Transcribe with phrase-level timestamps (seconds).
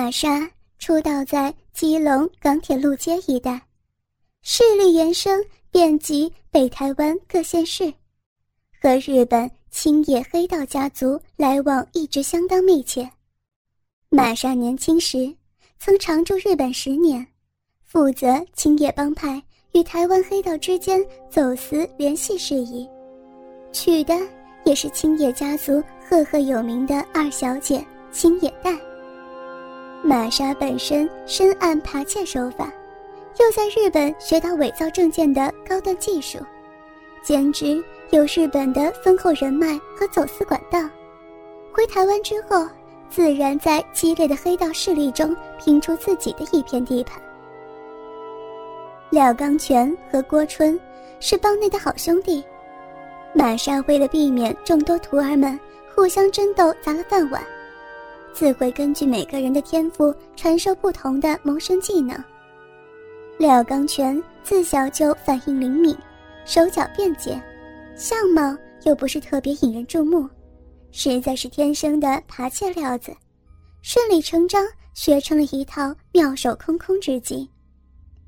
[0.00, 0.48] 玛莎
[0.78, 3.60] 出道在基隆港铁路街一带，
[4.42, 7.92] 势力延伸遍及北台湾各县市，
[8.80, 13.10] 和日本青叶黑道家族来往一直相当密切。
[14.08, 15.34] 玛莎年轻时
[15.80, 17.26] 曾常驻日本十年，
[17.82, 19.42] 负责青叶帮派
[19.72, 22.88] 与台湾黑道之间走私联系事宜，
[23.72, 24.14] 娶的
[24.64, 28.78] 也是青叶家族赫赫有名的二小姐青叶代。
[30.02, 32.72] 玛莎本身深谙扒窃手法，
[33.38, 36.38] 又在日本学到伪造证件的高端技术，
[37.22, 40.80] 兼之有日本的丰厚人脉和走私管道，
[41.72, 42.66] 回台湾之后，
[43.10, 47.20] 自然在激烈的黑道势力中拼出自己的一片地盘。
[49.10, 50.78] 廖刚全和郭春
[51.18, 52.44] 是帮内的好兄弟，
[53.34, 55.58] 玛莎为了避免众多徒儿们
[55.94, 57.42] 互相争斗砸了饭碗。
[58.38, 62.16] 自会根据每个人的天赋传授不同的谋生技能。
[63.36, 65.92] 廖刚全自小就反应灵敏，
[66.44, 67.36] 手脚便捷，
[67.96, 70.30] 相貌又不是特别引人注目，
[70.92, 73.12] 实在是天生的扒窃料子，
[73.82, 77.50] 顺理成章学成了一套妙手空空之技。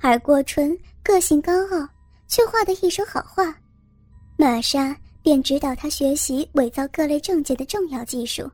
[0.00, 1.88] 而郭春个性高傲，
[2.28, 3.52] 却画得一手好画，
[4.36, 8.48] 玛莎便指导他学习伪造各类证件的重要技术。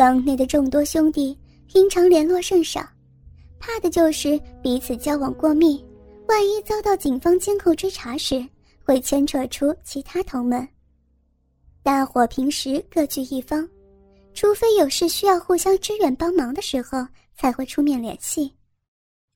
[0.00, 2.80] 帮内的众多兄弟平常联络甚少，
[3.58, 5.84] 怕的就是彼此交往过密，
[6.26, 8.42] 万一遭到警方监控追查时，
[8.82, 10.66] 会牵扯出其他同门。
[11.82, 13.68] 大伙平时各据一方，
[14.32, 18.50] 除非有事需要互相支援帮忙的时候，才会出面联系。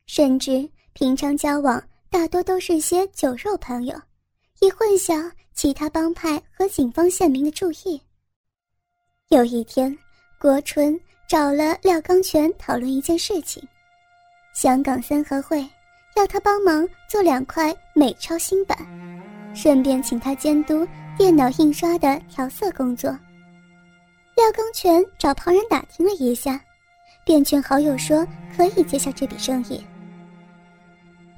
[0.06, 1.78] 甚至平常交往
[2.08, 3.94] 大多都是些酒肉朋友，
[4.62, 8.00] 以混淆其他帮派和警方县民的注意。
[9.28, 9.94] 有一天。
[10.38, 13.66] 郭春找了廖刚全讨论一件事情，
[14.52, 15.66] 香港三合会
[16.16, 18.76] 要他帮忙做两块美钞新版，
[19.54, 20.86] 顺便请他监督
[21.16, 23.10] 电脑印刷的调色工作。
[24.36, 26.60] 廖刚全找旁人打听了一下，
[27.24, 29.82] 便劝好友说可以接下这笔生意。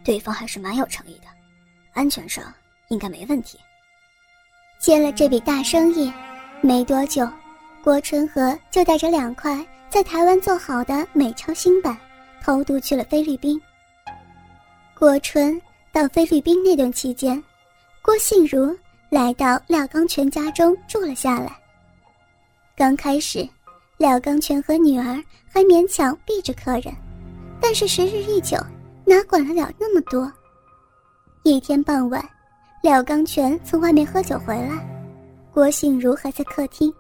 [0.03, 1.27] 对方还是蛮有诚意的，
[1.93, 2.53] 安全上
[2.89, 3.59] 应该没问题。
[4.79, 6.13] 接了这笔大生意，
[6.61, 7.29] 没多久。
[7.87, 11.97] 郭春和就带着两块在台湾做好的美钞新版，
[12.43, 13.63] 偷渡去了菲律宾。
[14.99, 17.41] 郭春到菲律宾那段期间，
[18.03, 18.77] 郭信如
[19.09, 21.57] 来到廖刚全家中住了下来。
[22.77, 23.49] 刚开始，
[23.99, 26.93] 廖刚全和女儿还勉强避着客人，
[27.61, 28.59] 但是时日一久，
[29.05, 30.29] 哪管得了那么多？
[31.45, 32.21] 一天傍晚，
[32.83, 34.85] 廖刚全从外面喝酒回来，
[35.55, 36.93] 郭信如还在客厅。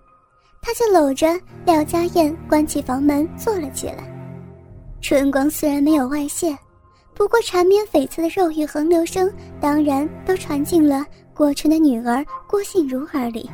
[0.66, 1.28] 他就搂着
[1.64, 4.12] 廖家燕，关起房门坐了起来。
[5.00, 6.58] 春光虽然没有外泄，
[7.14, 13.48] 不过缠绵悱恻的肉欲横流声，当然都传进了郭春的女儿郭信如耳里。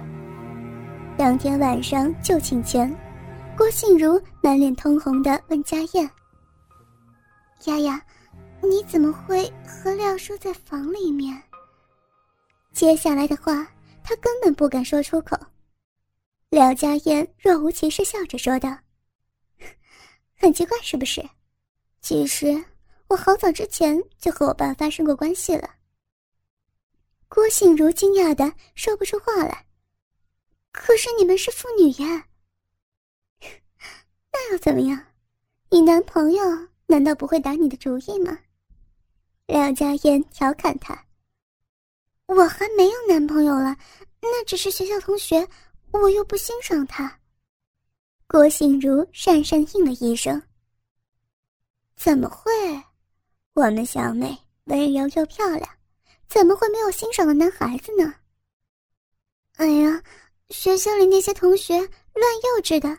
[1.19, 2.91] 当天晚上就寝前，
[3.59, 6.09] 郭信如满脸通红的问家燕
[7.67, 8.01] ：“丫丫，
[8.63, 11.39] 你怎么会和廖叔在房里面？”
[12.73, 13.69] 接下来的话，
[14.03, 15.37] 他根本不敢说出口。
[16.53, 18.69] 廖家燕若无其事笑着说道
[20.37, 21.27] ：“很奇怪，是不是？
[22.03, 22.63] 其实
[23.09, 25.77] 我好早之前就和我爸发生过关系了。”
[27.27, 29.65] 郭信如惊讶的说不出话来。
[30.73, 32.29] 可是你们是父女呀，
[34.31, 35.07] 那又怎么样？
[35.71, 38.39] 你男朋友难道不会打你的主意吗？
[39.47, 41.07] 廖家燕调侃他
[42.29, 43.75] ：“我还没有男朋友了，
[44.21, 45.49] 那只是学校同学。”
[45.93, 47.21] 我又不欣赏他。
[48.27, 50.41] 郭信如讪讪应了一声。
[51.97, 52.51] 怎么会？
[53.55, 55.69] 我们小美温柔又漂亮，
[56.29, 58.15] 怎么会没有欣赏的男孩子呢？
[59.57, 60.03] 哎呀，
[60.49, 61.87] 学校里那些同学乱
[62.43, 62.99] 幼稚的，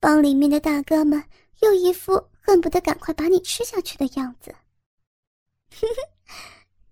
[0.00, 1.22] 帮里面的大哥们
[1.60, 4.52] 又一副恨不得赶快把你吃下去的样子。
[5.70, 6.36] 哼哼，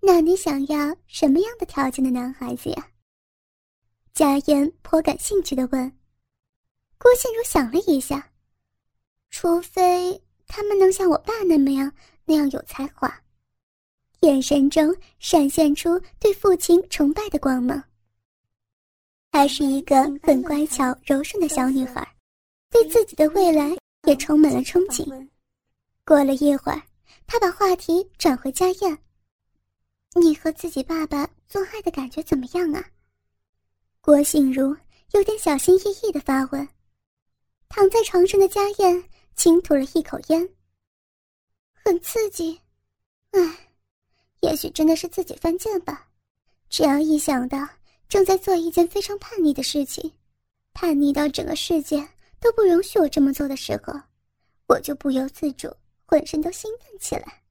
[0.01, 2.90] 那你想要什么样的条件的男孩子呀？
[4.21, 5.91] 家燕颇感兴趣的问
[7.01, 8.31] ：“郭信如想了一下，
[9.31, 11.91] 除非他们能像我爸那么样
[12.27, 13.11] 那样有才华。”
[14.21, 17.83] 眼神中闪现出对父亲崇拜的光芒。
[19.31, 22.07] 她是一个很乖巧柔顺的小女孩，
[22.69, 23.75] 对自己的未来
[24.07, 25.31] 也充满了憧憬。
[26.05, 26.83] 过了一会儿，
[27.27, 28.99] 她把话题转回家燕
[30.21, 32.85] ：“你和自己爸爸做爱的感觉怎么样啊？”
[34.03, 34.75] 郭信如
[35.13, 36.67] 有点小心翼翼的发问，
[37.69, 39.05] 躺在床上的家燕
[39.37, 40.49] 轻吐了一口烟。
[41.85, 42.59] 很刺激，
[43.33, 43.71] 唉，
[44.41, 46.09] 也许真的是自己犯贱吧。
[46.71, 47.69] 只要一想到
[48.09, 50.11] 正在做一件非常叛逆的事情，
[50.73, 52.09] 叛逆到整个世界
[52.41, 54.01] 都不容许我这么做的时候，
[54.67, 55.71] 我就不由自主，
[56.07, 57.43] 浑身都兴奋起来。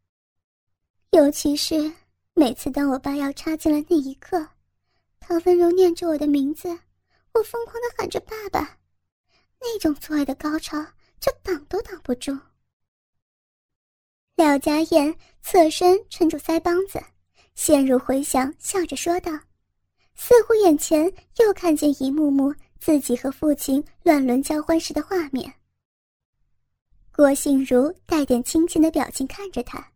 [1.12, 1.92] 尤其是
[2.34, 4.48] 每次当我把药插进来那一刻，
[5.30, 6.68] 他温柔念着我的名字，
[7.34, 8.80] 我疯狂的喊着“爸爸”，
[9.62, 10.84] 那种做爱的高潮
[11.20, 12.36] 就挡都挡不住。
[14.38, 17.00] 廖家燕侧身撑住腮帮子。
[17.54, 19.32] 陷入回想，笑着说道
[20.16, 25.54] ：“似乎眼前又看见一幕幕自己和父亲乱伦交欢时的画面。”
[27.14, 29.92] 郭信如带点亲切的表情看着他，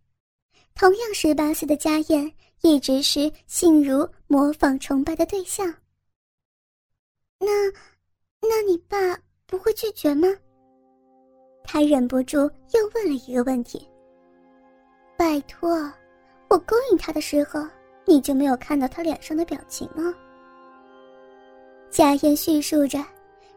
[0.75, 2.31] 同样十八岁的家燕
[2.61, 5.65] 一直是信如模仿崇拜的对象。
[7.39, 7.47] 那，
[8.41, 8.97] 那你爸
[9.45, 10.27] 不会拒绝吗？
[11.63, 13.87] 他忍不住又问了一个问题。
[15.17, 15.69] 拜托。
[16.49, 17.65] 我勾引他的时候，
[18.05, 20.13] 你就没有看到他脸上的表情吗？
[21.89, 23.03] 贾燕叙述着，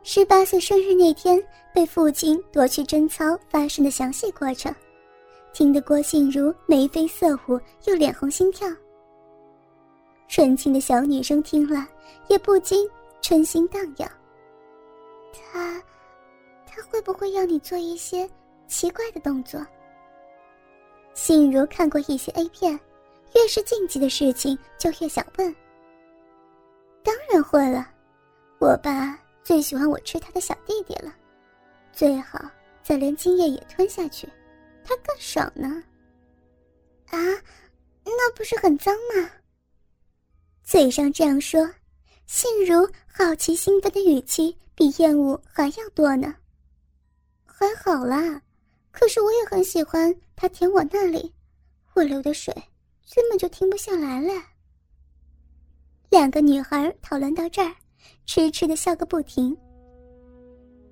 [0.02, 1.42] 十八岁生日那天
[1.74, 4.74] 被父亲夺去贞操发生的详细过程，
[5.56, 8.68] 听得郭信如眉飞色舞，又脸红心跳。
[10.28, 11.88] 纯情的小女生听了，
[12.28, 12.86] 也不禁
[13.22, 14.10] 春心荡漾。
[15.32, 15.82] 他，
[16.66, 18.28] 他会不会要你做一些
[18.66, 19.58] 奇怪的动作？
[21.14, 22.78] 信如看过一些 A 片。
[23.34, 25.56] 越是禁忌的事情，就越想问。
[27.02, 27.88] 当然会了，
[28.58, 31.14] 我爸最喜欢我吃他的小弟弟了，
[31.94, 32.38] 最好
[32.82, 34.28] 再连精液也吞下去，
[34.86, 35.82] 他更爽呢。
[37.08, 37.18] 啊，
[38.04, 39.30] 那不是很脏吗？
[40.62, 41.68] 嘴上这样说，
[42.26, 46.34] 信如好奇兴奋的语气比厌恶还要多呢。
[47.44, 48.40] 还好啦，
[48.90, 51.32] 可是我也很喜欢他舔我那里，
[51.94, 52.54] 我流的水。
[53.14, 54.32] 根本就停不下来了。
[56.10, 57.72] 两个女孩讨论到这儿，
[58.26, 59.56] 痴痴的笑个不停。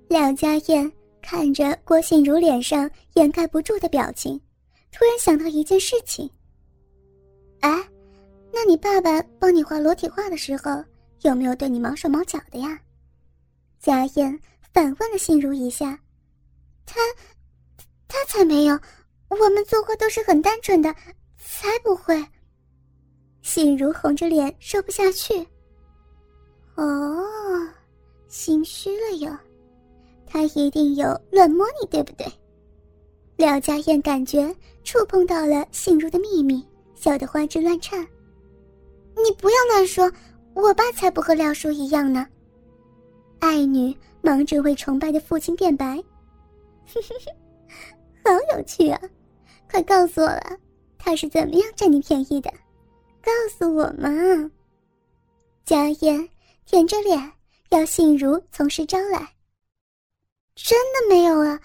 [0.07, 0.91] 梁家燕
[1.27, 4.39] 看着郭信如脸上掩盖不住的表情，
[4.91, 6.29] 突然想到一件事情。
[7.61, 7.83] 哎，
[8.53, 10.83] 那你爸爸帮你画裸体画的时候，
[11.23, 12.79] 有没有对你毛手毛脚的呀？
[13.79, 14.39] 家燕
[14.71, 15.99] 反问了信如一下。
[16.85, 16.99] 他，
[18.07, 18.79] 他才没有，
[19.29, 20.93] 我们作画都是很单纯的。
[21.37, 22.23] 才不会。
[23.41, 25.35] 心如红着脸说不下去。
[26.75, 27.67] 哦，
[28.27, 29.35] 心虚了哟，
[30.35, 32.27] 他一定有乱摸你，对不对？
[33.37, 34.53] 廖家燕感觉
[34.83, 36.61] 触碰到了心如的秘密，
[36.93, 38.01] 笑得花枝乱颤。
[39.15, 40.11] 你不要乱说，
[40.53, 42.27] 我爸才不和廖叔一样呢。
[43.39, 46.03] 爱女忙着为崇拜的父亲辩白。
[48.21, 48.99] 好有趣啊！
[49.71, 50.57] 快告诉我了。
[50.97, 52.51] 他是怎么样占你便宜的？
[53.21, 54.51] 告诉我嘛！
[55.63, 56.27] 佳燕
[56.65, 57.31] 舔着脸
[57.69, 59.25] 要信如从实招来。
[60.55, 61.59] 真的没有啊，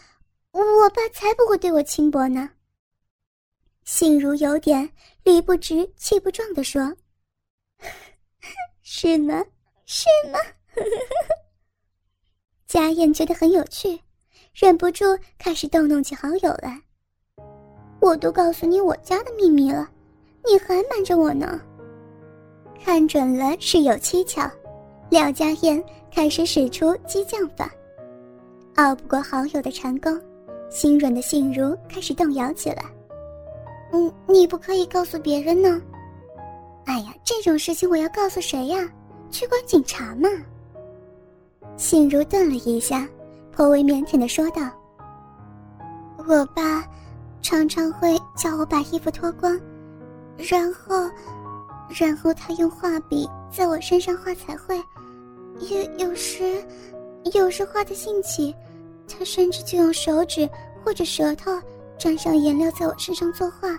[0.53, 2.51] 我爸才不会对我轻薄呢。
[3.85, 4.89] 信如有点
[5.25, 6.95] 理不直气不壮的说
[8.83, 9.43] ：“是吗？
[9.87, 10.39] 是吗？”
[12.67, 13.99] 佳燕觉得很有趣，
[14.53, 15.05] 忍不住
[15.39, 16.81] 开始逗弄起好友来。
[18.01, 19.89] 我都告诉你我家的秘密了，
[20.45, 21.61] 你还瞒着我呢。
[22.83, 24.51] 看准了事有蹊跷，
[25.11, 25.83] 廖家燕
[26.13, 27.71] 开始使出激将法。
[28.81, 30.19] 拗不过好友的缠攻，
[30.71, 32.83] 心软的杏如开始动摇起来。
[33.93, 35.79] 嗯，你不可以告诉别人呢。
[36.87, 38.91] 哎呀，这种事情我要告诉谁呀？
[39.31, 40.31] 去管警察嘛。
[41.77, 43.07] 杏如顿了一下，
[43.53, 44.63] 颇为腼腆的说道
[46.27, 46.83] ：“我爸。”
[47.43, 49.59] 常常会叫我把衣服脱光，
[50.37, 51.11] 然后，
[51.89, 54.77] 然后他用画笔在我身上画彩绘，
[55.71, 56.63] 有有时，
[57.33, 58.55] 有时画的兴起，
[59.11, 60.49] 他甚至就用手指
[60.85, 61.51] 或者舌头
[61.99, 63.79] 沾上颜料在我身上作画，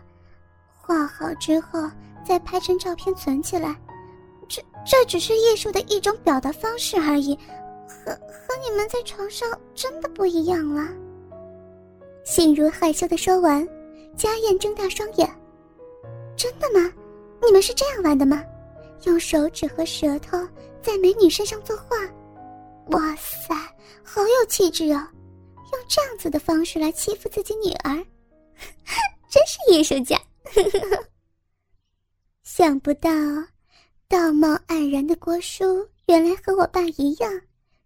[0.80, 1.90] 画好之后
[2.28, 3.76] 再拍成照片存起来，
[4.48, 7.36] 这这只是艺术的一种表达方式而已，
[7.88, 10.88] 和和你们在床上真的不一样了。
[12.24, 13.68] 心如害羞的说完，
[14.16, 15.28] 佳燕睁大双眼
[16.38, 16.92] ：“真的吗？
[17.44, 18.44] 你们是这样玩的吗？
[19.06, 20.38] 用手指和舌头
[20.80, 21.98] 在美女身上作画？
[22.90, 23.56] 哇塞，
[24.04, 25.08] 好有气质哦！
[25.72, 27.96] 用这样子的方式来欺负自己女儿，
[29.30, 30.22] 真是艺术家！
[32.44, 33.10] 想不到，
[34.08, 37.42] 道貌岸然的郭叔原来和我爸一样，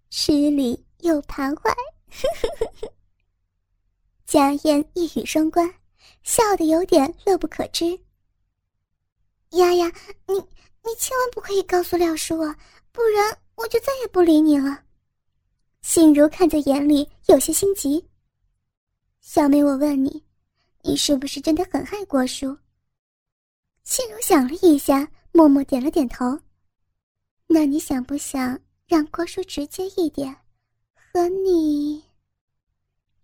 [0.09, 1.73] 吃里又徘徊。”
[4.25, 5.71] 贾燕一语双关，
[6.23, 7.99] 笑得有点乐不可支。
[9.51, 9.85] 丫丫，
[10.27, 12.57] 你你千万不可以告诉廖叔啊，
[12.91, 14.84] 不然我就再也不理你了。
[15.95, 18.05] 静如看在眼里，有些心急。
[19.21, 20.21] 小妹，我问你，
[20.81, 22.57] 你是不是真的很爱郭叔？
[23.85, 26.37] 心如想了一下，默默点了点头。
[27.47, 30.35] 那你想不想让郭叔直接一点，
[31.13, 32.03] 和你？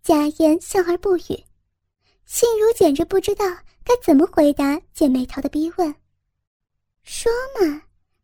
[0.02, 1.44] 贾言笑而不语，
[2.24, 3.44] 心如简直不知道
[3.84, 5.94] 该怎么回答姐妹淘的逼问。
[7.02, 7.66] 说嘛，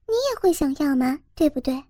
[0.06, 1.18] 你也会想要吗？
[1.34, 1.84] 对不对？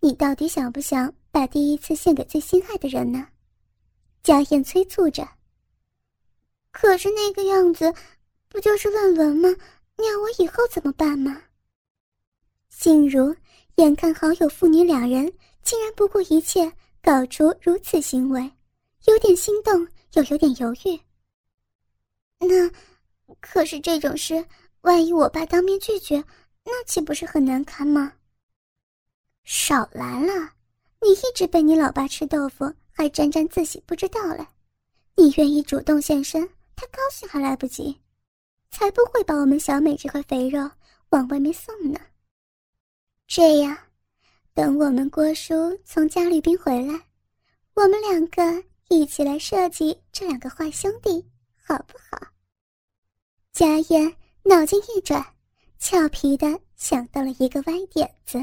[0.00, 3.28] 你到底想不想把第一次献给最心爱的人呢？
[4.22, 5.28] 贾燕催促着。
[6.72, 7.92] 可是那个样子，
[8.48, 9.48] 不就是乱伦吗？
[9.96, 11.42] 那我以后怎么办吗？
[12.68, 13.34] 心如
[13.76, 15.32] 眼看好友父女两人
[15.62, 16.72] 竟然不顾一切
[17.02, 18.50] 搞出如此行为，
[19.06, 21.00] 有点心动，又有点犹豫。
[22.38, 22.70] 那，
[23.40, 24.44] 可是这种事。
[24.82, 26.24] 万一我爸当面拒绝，
[26.64, 28.14] 那岂不是很难堪吗？
[29.44, 30.54] 少来了，
[31.00, 34.46] 你一直被你老爸吃豆腐，还沾沾自喜不知道嘞。
[35.16, 37.98] 你愿意主动献身，他高兴还来不及，
[38.70, 40.70] 才不会把我们小美这块肥肉
[41.10, 41.98] 往外面送呢。
[43.26, 43.76] 这样，
[44.54, 45.54] 等我们郭叔
[45.84, 47.00] 从加律宾回来，
[47.74, 51.24] 我们两个一起来设计这两个坏兄弟，
[51.62, 52.26] 好不好？
[53.52, 54.16] 家燕。
[54.42, 55.24] 脑筋一转，
[55.78, 58.38] 俏皮的想到了一个歪点子。